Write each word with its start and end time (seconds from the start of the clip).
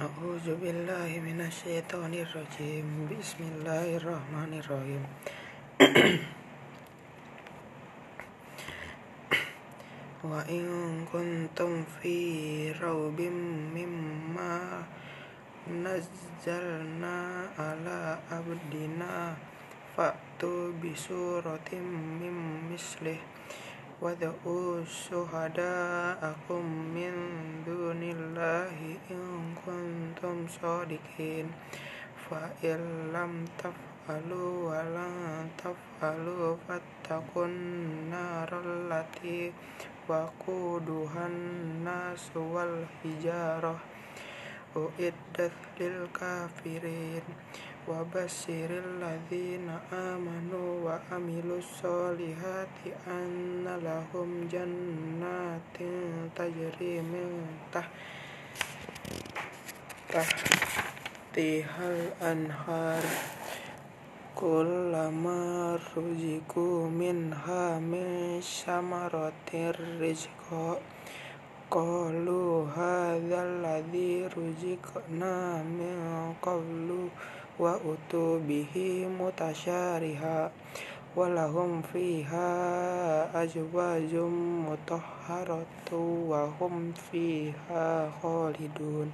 أعوذ 0.00 0.46
بالله 0.58 1.10
من 1.22 1.38
الشيطان 1.40 2.12
الرجيم 2.14 2.86
بسم 3.06 3.40
الله 3.52 3.96
الرحمن 4.02 4.52
الرحيم 4.58 5.02
وإن 10.24 10.64
كنتم 11.12 11.84
في 12.02 12.16
روب 12.82 13.20
مما 13.76 14.82
نزلنا 15.70 17.18
على 17.58 18.18
عبدنا 18.32 19.36
فأتوا 19.96 20.64
بسورة 20.82 21.70
من 22.20 22.34
مثله 22.72 23.18
وادعوا 24.02 24.84
شهداءكم 24.84 26.64
من 26.94 27.14
دون 27.66 28.02
الله 28.02 28.76
إن 29.10 29.54
كنتم 29.66 30.36
صادقين 30.62 31.46
فإن 32.30 32.80
لم 33.12 33.44
تفعلوا 33.58 34.52
ولن 34.70 35.48
تفعلوا 35.58 36.56
فاتقوا 36.68 37.46
النار 37.46 38.50
التي 38.66 39.52
وقودها 40.08 41.26
الناس 41.26 42.30
والحجارة 42.36 43.76
أعدت 44.76 45.52
للكافرين 45.80 47.22
وبشر 47.88 48.70
الذين 48.70 49.68
آمنوا 49.92 50.70
وعملوا 50.84 51.58
الصالحات 51.58 52.78
أن 53.08 53.64
لهم 53.84 54.48
جنات 54.52 55.76
تجري 56.36 57.00
من 57.00 57.46
تحتها 60.12 61.86
الأنهار 61.90 63.02
كلما 64.34 65.78
رزقوا 65.96 66.88
منها 66.88 67.78
من 67.78 68.40
ثمرة 68.40 69.52
رزقا 70.00 70.78
قالوا 71.70 72.66
هذا 72.66 73.38
الذي 73.42 74.26
رزقنا 74.26 75.62
من 75.62 75.98
قبل 76.42 77.08
wa 77.59 77.75
utu 77.83 78.39
bihi 78.47 79.03
mutasyariha 79.03 80.47
walahum 81.11 81.83
fiha 81.83 82.47
azwajum 83.35 84.63
mutahharatu 84.63 86.31
wa 86.31 86.47
hum 86.55 86.95
fiha 86.95 88.07
khalidun. 88.23 89.11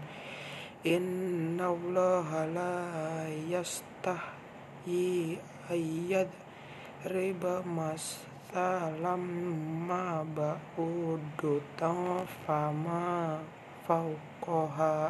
Inna 0.86 1.74
allaha 1.74 2.46
la 2.46 3.26
yastahyi 3.50 5.42
ayyad 5.66 6.30
riba 7.10 7.66
mas 7.66 8.22
salam 8.54 9.26
ma 9.90 10.22
ba'udu 10.22 11.66
fama 12.46 13.42
fauqaha 13.90 15.10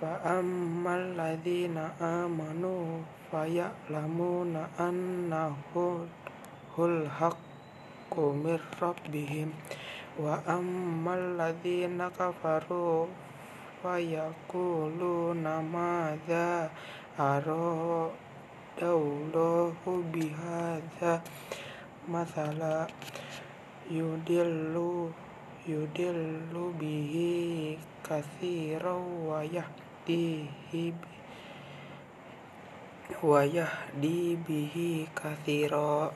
فأما 0.00 0.96
الذين 0.96 1.78
آمنوا 2.00 3.02
فيعلمون 3.30 4.66
أنه 4.80 5.56
الحق 6.78 8.14
من 8.18 8.58
ربهم 8.82 9.48
وأما 10.18 11.14
الذين 11.14 12.08
كفروا 12.08 13.06
فيقولون 13.82 15.44
ماذا 15.72 16.70
أراد 17.20 18.10
الله 18.82 20.02
بهذا 20.14 21.22
مثلا 22.08 22.86
يدل 23.90 24.76
يدل 25.68 26.54
به 26.80 27.14
كثيرا 28.10 28.96
ويهديه 30.10 30.92
ويهدي 33.22 34.36
به 34.48 35.06
كثيرا 35.16 36.12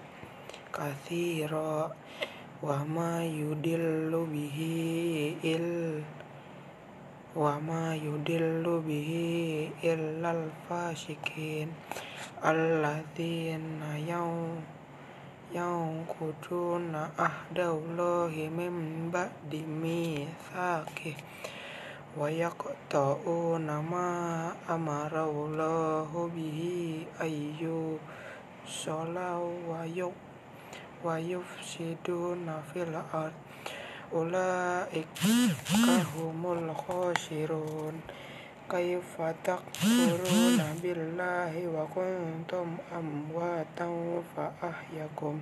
كثيرا 0.74 1.92
وما 2.62 3.24
يدل 3.24 4.12
به 4.32 4.58
إلا 5.44 6.02
وما 7.36 7.94
يدل 7.94 8.64
به 8.88 9.10
إلا 9.84 10.30
الفاسقين 10.30 11.68
الذين 12.44 13.82
يوم 14.08 14.54
ينقضون 15.54 16.94
عهد 17.18 17.58
الله 17.58 18.32
من 18.58 18.74
بعد 19.14 19.52
ميثاقه 19.82 21.14
ويقطعون 22.18 23.66
ما 23.66 24.10
أمر 24.70 25.24
الله 25.24 26.30
به 26.36 26.60
أن 27.20 27.32
يوصل 27.60 29.16
ويفسدون 31.04 32.62
في 32.72 32.82
الأرض 32.82 33.32
أولئك 34.12 35.06
هم 36.16 36.42
الخاسرون 36.52 38.00
كيف 38.70 39.20
تكفرون 39.44 40.58
بالله 40.82 41.52
وكنتم 41.76 42.76
أمواتا 42.98 43.88
فأحياكم 44.36 45.40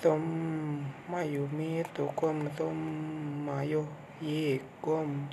thumma 0.00 1.20
yumitukum 1.20 2.48
thumma 2.56 3.60
yuhyikum 3.60 5.28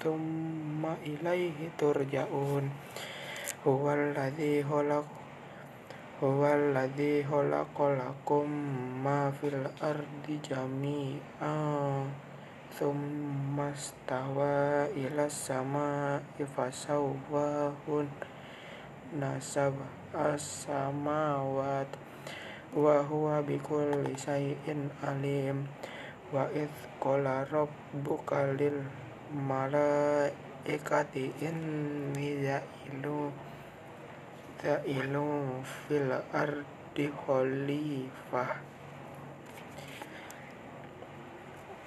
thumma 0.00 0.96
ilaihi 1.04 1.68
turja'un. 1.76 2.72
Huwallazi 3.68 4.64
khalaq 4.64 5.04
huwallazi 6.18 7.22
khalaqalakum 7.22 8.48
ma 9.04 9.30
fil 9.30 9.68
ardi 9.78 10.40
jami'an 10.42 12.10
thumma 12.74 13.70
stawa 13.76 14.90
ila 14.96 15.30
sama'i 15.30 16.42
hun 17.86 18.08
nasab 19.14 19.78
as-samawati 20.10 22.07
wa 22.76 23.00
huwa 23.04 23.40
bikulli 23.40 24.12
syai'in 24.18 24.92
alim. 25.00 25.64
Wa 26.28 26.44
id 26.52 26.68
qala 27.00 27.48
rabbuka 27.48 28.52
lil 28.52 28.84
malaikati 29.32 31.32
inni 31.40 32.44
za'ilu 32.44 33.32
za'ilu 34.60 35.64
fil 35.64 36.12
ardi 36.36 37.08
khalifah 37.08 38.60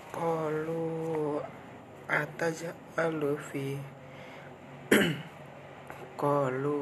qalu 0.09 1.37
ataj'alu 2.09 3.37
fi 3.37 3.77
qalu 6.21 6.77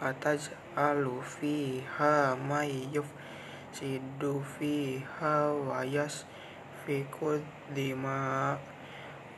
ataj'alu 0.00 0.59
alu 0.76 1.18
fiha 1.24 2.34
mayyuf 2.38 3.06
sidu 3.70 4.42
fiha 4.42 5.50
wayas 5.54 6.26
fikud 6.82 7.42
dima 7.70 8.58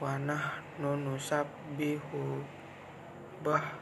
wanah 0.01 0.61
nunusab 0.81 1.47
bihu 1.77 2.41
bah 3.45 3.77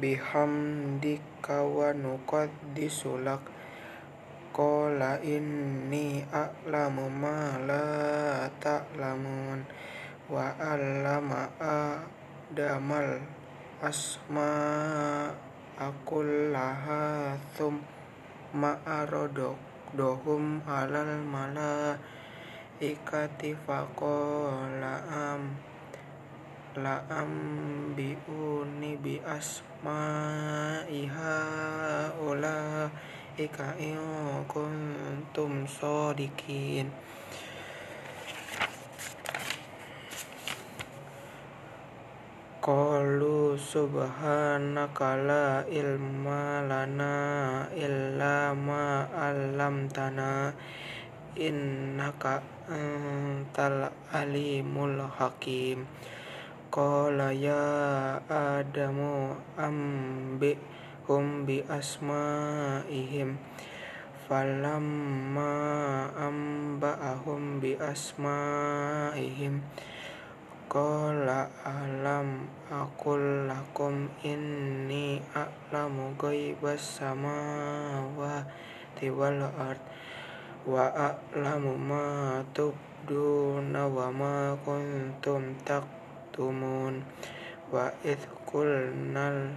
bihamdika 0.00 1.64
wa 1.64 1.90
nukad 1.96 2.50
disulak 2.76 3.56
Kola 4.56 5.20
ini 5.20 6.24
a'lamu 6.32 7.12
ma 7.12 7.60
la 7.60 8.48
ta'lamun 8.56 9.68
Wa 10.32 10.56
a'lama 10.56 11.52
adamal 11.60 13.20
asma' 13.84 15.45
akul 15.76 16.56
laha 16.56 17.36
sum 17.52 17.84
maarodok 18.56 19.60
dohum 19.92 20.64
alal 20.64 21.20
mala 21.20 22.00
ikati 22.80 23.52
faqala 23.52 24.72
laam 24.80 25.52
laam 26.80 27.32
biuni 27.92 28.96
bi 28.96 29.20
asma'iha 29.20 31.36
ula 32.24 32.88
ika 33.36 33.76
in 33.76 34.00
kuntum 34.48 35.68
sodikin 35.68 36.88
Qalu 42.66 43.54
subhanaka 43.54 45.14
la 45.22 45.62
ilma 45.70 46.66
lana 46.66 47.62
illa 47.70 48.50
ma 48.58 49.06
'allamtana 49.06 50.50
innaka 51.38 52.42
antal 52.66 53.86
alimul 54.10 54.98
hakim. 54.98 55.86
Qala 56.74 57.30
ya 57.30 58.18
Adamu 58.26 59.38
ambi 59.54 60.58
hum 61.06 61.46
bi 61.46 61.62
asma'ihim 61.62 63.38
falamma 64.26 65.54
amba'ahum 66.18 67.62
bi 67.62 67.78
asma'ihim 67.78 69.62
Qala 70.66 71.46
alam 71.62 72.42
aqul 72.66 73.46
lakum 73.46 74.10
inni 74.26 75.22
a'lamu 75.30 76.18
ghaibas 76.18 76.98
samawati 76.98 79.06
wal 79.14 79.46
ard 79.46 79.78
wa 80.66 80.90
a'lamu 80.90 81.78
ma 81.78 82.42
tubduna 82.50 83.86
wa 83.86 84.10
ma 84.10 84.58
kuntum 84.66 85.54
taktumun. 85.62 87.06
Wa 87.70 87.86
idh 88.02 88.26
qulna 88.42 89.54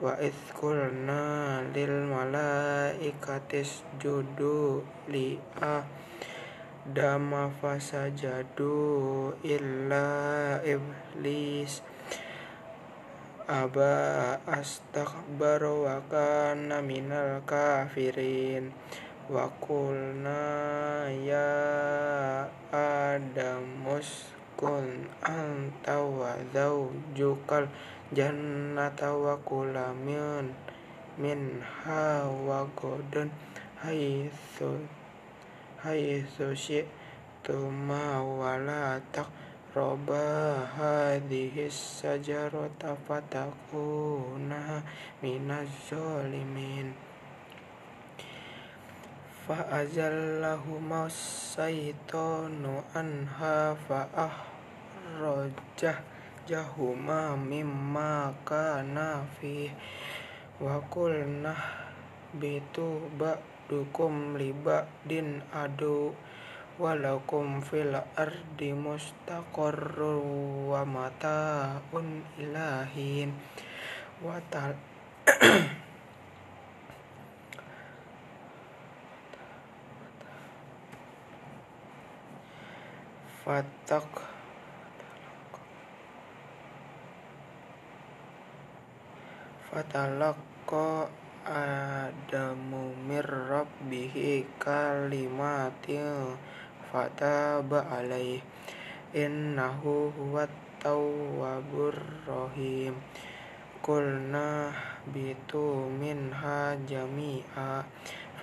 wa 0.00 0.16
idh 0.16 0.48
qulna 0.56 1.60
lil 1.76 2.08
malaikati 2.08 3.68
isjudu 3.68 4.80
li 5.12 5.36
dama 6.94 7.52
fasajadu 7.60 9.32
illa 9.44 10.08
iblis. 10.64 11.84
Aba 13.48 14.36
astakbar 14.44 15.64
wa 15.64 16.00
kana 16.08 16.80
minal 16.80 17.44
kafirin. 17.44 18.72
Wa 19.28 19.48
qulna 19.60 21.08
ya 21.12 21.52
adamus 22.72 24.32
kun 24.58 25.06
anta 25.20 26.00
wa 26.02 26.34
zawjukal 26.50 27.70
jannata 28.10 29.12
wa 29.12 29.36
kula 29.44 29.92
min 29.92 30.56
minha 31.20 32.24
wa 32.24 32.64
godun 32.74 33.28
haitsu 33.84 34.97
haitsu 35.88 36.52
syi'tuma 36.52 38.20
wa 38.20 38.60
la 38.60 39.00
taqraba 39.08 40.68
hadhihi 40.76 41.72
sajarata 41.72 42.92
fatakuna 43.08 44.84
minaz 45.24 45.72
zalimin 45.88 46.92
fa 49.48 49.64
azallahuma 49.80 51.08
syaitanu 51.08 52.84
anha 52.92 53.72
fa 53.88 54.04
ahrajah 54.12 55.96
jahuma 56.44 57.32
mimma 57.32 58.36
kana 58.44 59.24
fi 59.40 59.72
wa 60.60 60.76
qulna 60.92 61.56
bitu 62.36 63.08
ba 63.16 63.40
dukum 63.68 64.40
liba 64.40 64.88
din 65.04 65.44
adu 65.52 66.16
walakum 66.80 67.60
fil 67.60 67.92
ardi 68.16 68.72
mustaqarru 68.72 70.24
wa 70.72 70.88
mata'un 70.88 72.24
ilahin. 72.40 73.36
Wa 74.24 74.40
tal 74.48 74.72
fatak 83.48 84.08
fatalaqqa 89.72 91.08
Adamu 91.48 92.92
mir 93.08 93.24
rabbihi 93.24 94.60
kalimatin 94.60 96.36
fataba 96.92 97.88
alaih. 97.88 98.44
Innahu 99.16 100.12
huwat 100.12 100.52
tawwabur 100.76 101.96
rahim. 102.28 103.00
Qulna 103.80 104.76
bitu 105.08 105.88
minha 105.88 106.76
jami'a. 106.84 107.80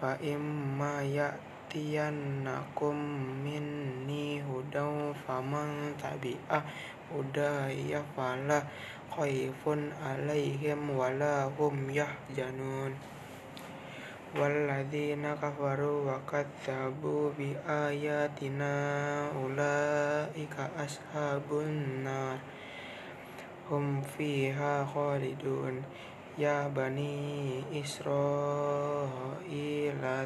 Fa 0.01 0.17
imma 0.17 1.05
ya'tiyannakum 1.05 2.97
minni 3.45 4.41
hudaw 4.41 5.13
faman 5.29 5.93
tabi'a 6.01 6.57
hudaya 7.13 8.01
fala 8.17 8.65
khaifun 9.15 9.95
alaihim 10.03 10.91
wala 10.91 11.47
hum 11.55 11.87
yahzanun. 11.87 12.91
Walladzina 14.35 15.31
kafaru 15.39 16.11
wa 16.11 16.19
kadzabu 16.27 17.31
bi 17.39 17.55
ayatina 17.63 19.31
ulaika 19.31 20.67
ashabun 20.75 22.03
nar. 22.03 22.43
Hum 23.71 24.03
fiha 24.03 24.83
khalidun. 24.83 25.87
Ya 26.35 26.67
bani 26.67 27.63
israila 27.71 29.07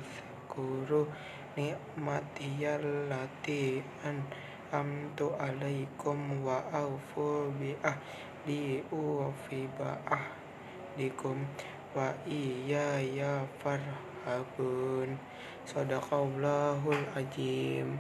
dzkuru 0.02 1.06
ni'matiyallati 1.54 3.86
an'amtu 4.02 5.38
alaikum 5.38 6.42
wa 6.42 6.66
aufu 6.74 7.54
bi 7.62 7.78
ahdi 8.40 8.80
ufi 8.88 9.68
ba'ahdikum 9.76 11.44
wa 11.92 12.16
iyaya 12.24 13.44
farhabun. 13.60 15.20
Sadaqallahul 15.68 17.04
azim 17.20 18.00